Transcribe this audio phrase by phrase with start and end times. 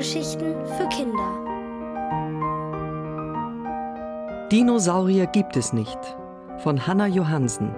[0.00, 1.28] Hörgeschichten für Kinder.
[4.50, 5.98] Dinosaurier gibt es nicht
[6.56, 7.74] von Hanna Johansen.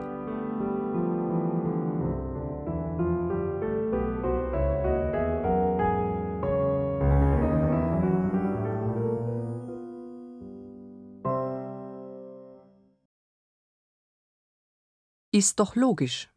[15.32, 16.30] Ist doch logisch.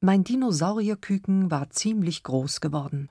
[0.00, 3.10] Mein Dinosaurierküken war ziemlich groß geworden.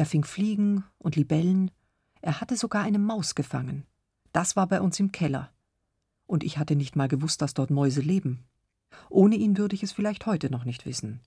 [0.00, 1.70] Er fing Fliegen und Libellen,
[2.22, 3.84] er hatte sogar eine Maus gefangen.
[4.32, 5.52] Das war bei uns im Keller.
[6.24, 8.42] Und ich hatte nicht mal gewusst, dass dort Mäuse leben.
[9.10, 11.20] Ohne ihn würde ich es vielleicht heute noch nicht wissen.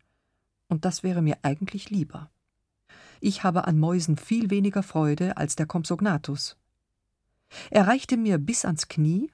[0.69, 2.31] Und das wäre mir eigentlich lieber.
[3.19, 6.57] Ich habe an Mäusen viel weniger Freude als der Compsognathus.
[7.69, 9.29] Er reichte mir bis ans Knie,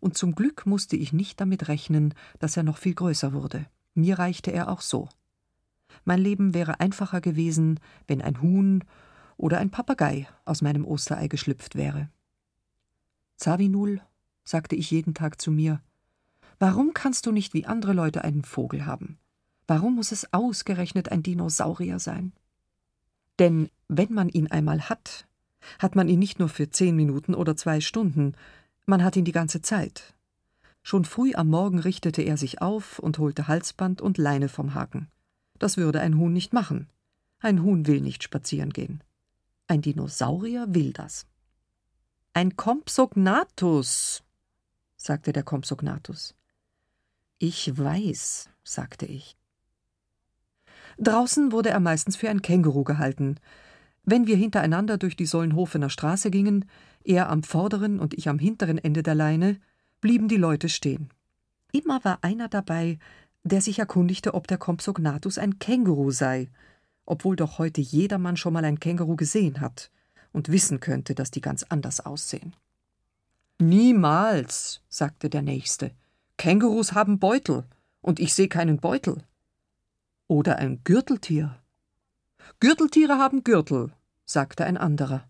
[0.00, 3.66] und zum Glück musste ich nicht damit rechnen, dass er noch viel größer wurde.
[3.94, 5.08] Mir reichte er auch so.
[6.04, 8.84] Mein Leben wäre einfacher gewesen, wenn ein Huhn
[9.36, 12.08] oder ein Papagei aus meinem Osterei geschlüpft wäre.
[13.36, 14.00] Zawinul,
[14.44, 15.80] sagte ich jeden Tag zu mir,
[16.58, 19.18] warum kannst du nicht wie andere Leute einen Vogel haben?
[19.66, 22.32] Warum muss es ausgerechnet ein Dinosaurier sein?
[23.38, 25.26] Denn wenn man ihn einmal hat,
[25.78, 28.34] hat man ihn nicht nur für zehn Minuten oder zwei Stunden,
[28.86, 30.14] man hat ihn die ganze Zeit.
[30.82, 35.08] Schon früh am Morgen richtete er sich auf und holte Halsband und Leine vom Haken.
[35.58, 36.88] Das würde ein Huhn nicht machen.
[37.40, 39.02] Ein Huhn will nicht spazieren gehen.
[39.66, 41.26] Ein Dinosaurier will das.
[42.32, 44.22] Ein Compsognathus,
[44.96, 46.34] sagte der Compsognathus.
[47.38, 49.36] Ich weiß, sagte ich.
[50.98, 53.36] Draußen wurde er meistens für ein Känguru gehalten.
[54.04, 56.64] Wenn wir hintereinander durch die Sollenhofener Straße gingen,
[57.04, 59.60] er am vorderen und ich am hinteren Ende der Leine,
[60.00, 61.10] blieben die Leute stehen.
[61.72, 62.98] Immer war einer dabei,
[63.44, 66.48] der sich erkundigte, ob der Compsognathus ein Känguru sei,
[67.06, 69.90] obwohl doch heute jedermann schon mal ein Känguru gesehen hat
[70.32, 72.56] und wissen könnte, dass die ganz anders aussehen.
[73.60, 75.92] Niemals, sagte der Nächste.
[76.38, 77.64] Kängurus haben Beutel,
[78.00, 79.22] und ich sehe keinen Beutel.
[80.26, 81.62] Oder ein Gürteltier.
[82.60, 83.92] Gürteltiere haben Gürtel,
[84.24, 85.28] sagte ein anderer.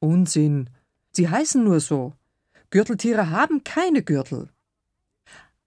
[0.00, 0.70] Unsinn.
[1.12, 2.14] Sie heißen nur so.
[2.70, 4.50] Gürteltiere haben keine Gürtel.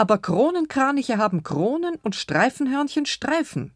[0.01, 3.71] Aber Kronenkraniche haben Kronen und Streifenhörnchen Streifen.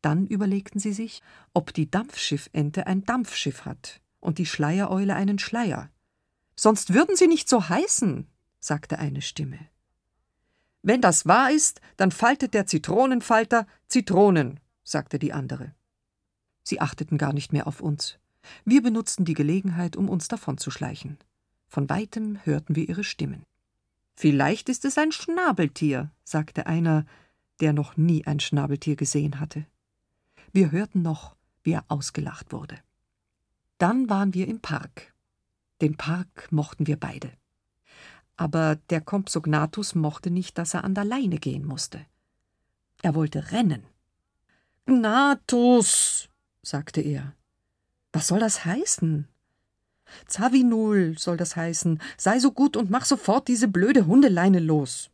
[0.00, 1.20] Dann überlegten sie sich,
[1.52, 5.90] ob die Dampfschiffente ein Dampfschiff hat und die Schleiereule einen Schleier.
[6.56, 8.26] Sonst würden sie nicht so heißen,
[8.58, 9.58] sagte eine Stimme.
[10.80, 15.74] Wenn das wahr ist, dann faltet der Zitronenfalter Zitronen, sagte die andere.
[16.62, 18.18] Sie achteten gar nicht mehr auf uns.
[18.64, 21.18] Wir benutzten die Gelegenheit, um uns davonzuschleichen.
[21.68, 23.44] Von weitem hörten wir ihre Stimmen.
[24.14, 27.06] Vielleicht ist es ein Schnabeltier, sagte einer,
[27.60, 29.66] der noch nie ein Schnabeltier gesehen hatte.
[30.52, 32.78] Wir hörten noch, wie er ausgelacht wurde.
[33.78, 35.14] Dann waren wir im Park.
[35.80, 37.32] Den Park mochten wir beide.
[38.36, 42.04] Aber der Compsognathus mochte nicht, dass er an der Leine gehen musste.
[43.02, 43.84] Er wollte rennen.
[44.86, 46.28] Gnathus,
[46.62, 47.34] sagte er.
[48.12, 49.28] Was soll das heißen?
[50.26, 52.00] Zavinul soll das heißen.
[52.16, 55.10] Sei so gut und mach sofort diese blöde Hundeleine los.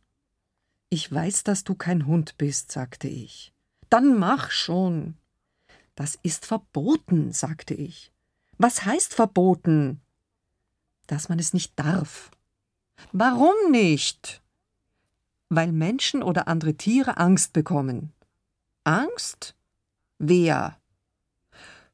[0.89, 3.53] Ich weiß, dass du kein Hund bist, sagte ich.
[3.89, 5.15] Dann mach schon.
[5.95, 8.11] Das ist verboten, sagte ich.
[8.57, 10.01] Was heißt verboten?
[11.07, 12.31] Dass man es nicht darf.
[13.11, 14.41] Warum nicht?
[15.49, 18.13] Weil Menschen oder andere Tiere Angst bekommen.
[18.83, 19.55] Angst?
[20.17, 20.77] Wer?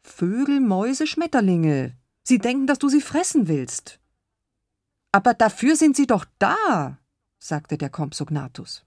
[0.01, 1.95] Vögel, Mäuse, Schmetterlinge.
[2.27, 3.99] Sie denken, dass du sie fressen willst.
[5.11, 6.97] Aber dafür sind sie doch da,
[7.37, 8.83] sagte der Compsognathus.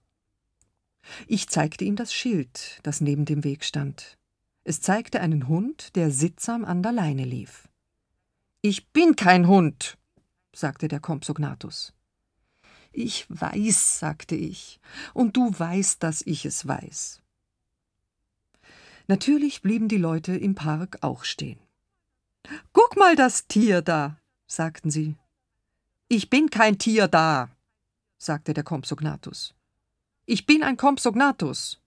[1.25, 4.17] Ich zeigte ihm das Schild, das neben dem Weg stand.
[4.65, 7.69] Es zeigte einen Hund, der sittsam an der Leine lief.
[8.61, 9.97] Ich bin kein Hund,
[10.53, 11.93] sagte der Compsognathus.
[12.91, 14.81] Ich weiß, sagte ich,
[15.13, 17.21] und du weißt, dass ich es weiß.
[19.07, 21.59] Natürlich blieben die Leute im Park auch stehen.
[22.73, 25.17] Guck mal das Tier da, sagten sie.
[26.07, 27.49] Ich bin kein Tier da,
[28.17, 29.53] sagte der Compsognathus.
[30.25, 31.79] Ich bin ein Compsognathus.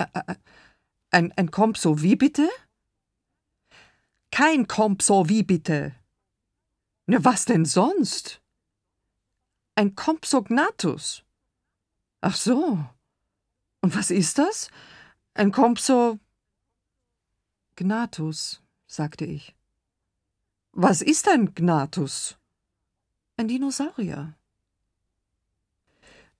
[0.00, 0.34] Ä äh,
[1.10, 2.48] ein, ein Compso wie bitte?
[4.30, 5.94] Kein Compso wie bitte.
[7.06, 8.40] Na, was denn sonst?
[9.76, 11.24] Ein Compsognathus.
[12.20, 12.84] Ach so.
[13.80, 14.70] Und was ist das?
[15.34, 16.18] Ein Compso.
[17.76, 19.54] Gnathus sagte ich.
[20.72, 22.36] Was ist ein Gnathus?
[23.36, 24.34] Ein Dinosaurier.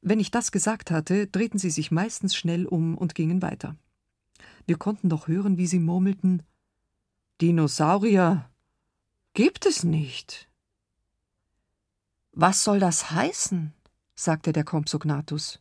[0.01, 3.77] Wenn ich das gesagt hatte, drehten sie sich meistens schnell um und gingen weiter.
[4.67, 6.43] Wir konnten doch hören, wie sie murmelten
[7.41, 8.49] Dinosaurier
[9.33, 10.49] gibt es nicht.
[12.33, 13.73] Was soll das heißen?
[14.15, 15.61] sagte der Compsognathus.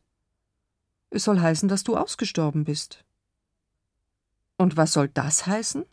[1.09, 3.03] Es soll heißen, dass du ausgestorben bist.
[4.57, 5.85] Und was soll das heißen?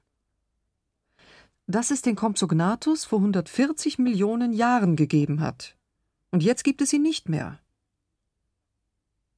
[1.70, 5.76] Dass es den Compsognathus vor 140 Millionen Jahren gegeben hat.
[6.32, 7.60] Und jetzt gibt es ihn nicht mehr.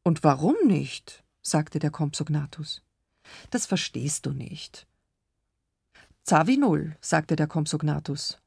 [0.02, 1.24] Und warum nicht?
[1.42, 2.80] sagte der Compsognathus.
[3.50, 4.86] Das verstehst du nicht.
[6.22, 8.40] Zavi null, sagte der Compsognathus.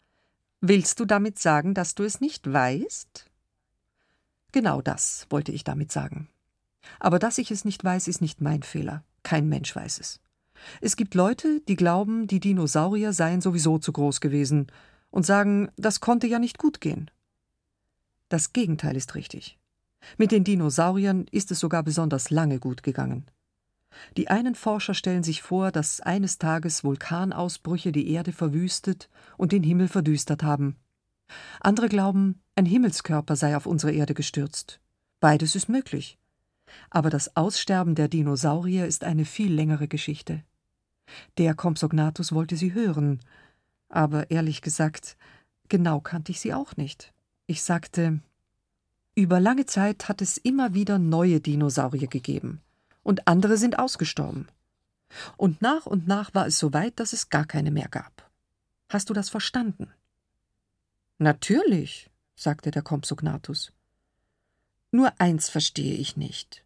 [0.61, 3.29] Willst du damit sagen, dass du es nicht weißt?
[4.51, 6.27] Genau das wollte ich damit sagen.
[6.99, 9.03] Aber dass ich es nicht weiß, ist nicht mein Fehler.
[9.21, 10.19] Kein Mensch weiß es.
[10.81, 14.67] Es gibt Leute, die glauben, die Dinosaurier seien sowieso zu groß gewesen
[15.11, 17.09] und sagen, das konnte ja nicht gut gehen.
[18.29, 19.57] Das Gegenteil ist richtig.
[20.17, 23.25] Mit den Dinosauriern ist es sogar besonders lange gut gegangen.
[24.17, 29.63] Die einen Forscher stellen sich vor, dass eines Tages Vulkanausbrüche die Erde verwüstet und den
[29.63, 30.75] Himmel verdüstert haben.
[31.59, 34.79] Andere glauben, ein Himmelskörper sei auf unsere Erde gestürzt.
[35.19, 36.17] Beides ist möglich.
[36.89, 40.43] Aber das Aussterben der Dinosaurier ist eine viel längere Geschichte.
[41.37, 43.19] Der Compsognathus wollte sie hören,
[43.89, 45.17] aber ehrlich gesagt,
[45.69, 47.13] genau kannte ich sie auch nicht.
[47.47, 48.19] Ich sagte,
[49.15, 52.61] über lange Zeit hat es immer wieder neue Dinosaurier gegeben,
[53.03, 54.47] und andere sind ausgestorben.
[55.37, 58.29] Und nach und nach war es so weit, dass es gar keine mehr gab.
[58.89, 59.91] Hast du das verstanden?
[61.17, 63.71] Natürlich, sagte der Compsognathus.
[64.91, 66.65] Nur eins verstehe ich nicht.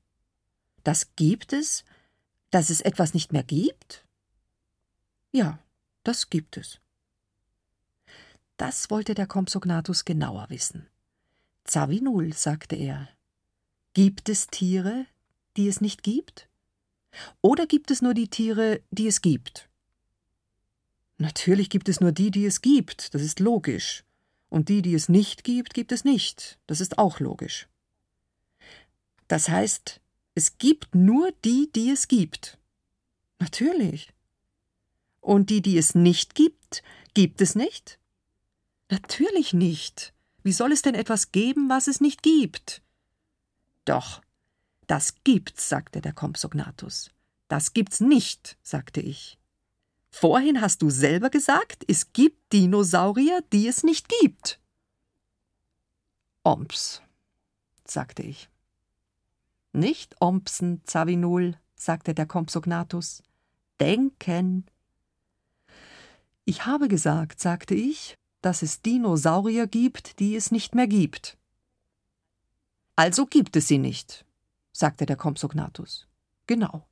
[0.83, 1.83] Das gibt es,
[2.49, 4.05] dass es etwas nicht mehr gibt?
[5.31, 5.59] Ja,
[6.03, 6.79] das gibt es.
[8.57, 10.87] Das wollte der Compsognathus genauer wissen.
[11.65, 13.07] Zavinul, sagte er.
[13.93, 15.05] Gibt es Tiere,
[15.55, 16.49] die es nicht gibt?
[17.41, 19.69] Oder gibt es nur die Tiere, die es gibt?
[21.17, 24.03] Natürlich gibt es nur die, die es gibt, das ist logisch.
[24.49, 27.67] Und die, die es nicht gibt, gibt es nicht, das ist auch logisch.
[29.27, 30.01] Das heißt,
[30.33, 32.57] es gibt nur die, die es gibt.
[33.37, 34.11] Natürlich.
[35.21, 36.83] Und die, die es nicht gibt,
[37.13, 37.99] gibt es nicht?
[38.89, 40.13] Natürlich nicht.
[40.43, 42.81] Wie soll es denn etwas geben, was es nicht gibt?
[43.85, 44.21] Doch,
[44.87, 47.11] das gibt's, sagte der Compsognathus.
[47.47, 49.37] Das gibt's nicht, sagte ich.
[50.11, 54.59] Vorhin hast du selber gesagt, es gibt Dinosaurier, die es nicht gibt.
[56.43, 57.01] Omps,
[57.85, 58.49] sagte ich.
[59.71, 63.21] Nicht Ompsen, Zavinul, sagte der Compsognathus.
[63.79, 64.65] Denken.
[66.49, 71.37] Ich habe gesagt, sagte ich, dass es Dinosaurier gibt, die es nicht mehr gibt.
[72.95, 74.25] Also gibt es sie nicht,
[74.71, 76.07] sagte der Compsognathus.
[76.47, 76.87] Genau.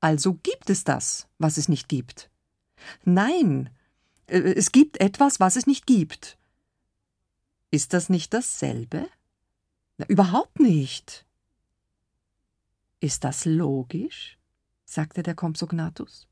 [0.00, 2.28] Also gibt es das, was es nicht gibt.
[3.06, 3.70] Nein,
[4.26, 6.36] äh, es gibt etwas, was es nicht gibt.
[7.70, 9.08] Ist das nicht dasselbe?
[9.96, 11.24] Na, überhaupt nicht.
[13.00, 14.36] Ist das logisch?
[14.84, 16.28] sagte der Compsognathus.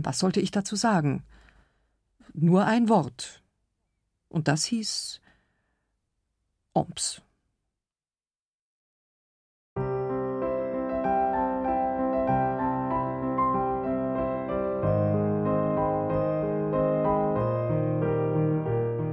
[0.00, 1.24] Was sollte ich dazu sagen?
[2.32, 3.42] Nur ein Wort.
[4.28, 5.20] Und das hieß
[6.72, 7.22] Oms.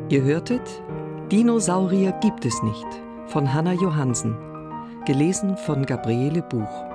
[0.09, 0.83] Ihr hörtet
[1.31, 2.85] Dinosaurier gibt es nicht
[3.25, 4.37] von Hanna Johansen,
[5.05, 6.94] gelesen von Gabriele Buch.